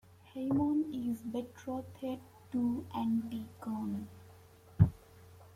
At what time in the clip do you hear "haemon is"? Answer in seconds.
0.33-1.21